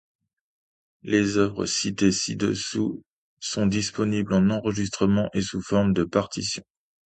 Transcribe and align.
Les 1.03 1.37
œuvres 1.37 1.67
citées 1.67 2.11
ci-dessus 2.11 3.03
sont 3.39 3.67
disponibles 3.67 4.33
en 4.33 4.49
enregistrements 4.49 5.29
et 5.35 5.41
sous 5.41 5.61
forme 5.61 5.93
de 5.93 6.03
partitions. 6.03 6.63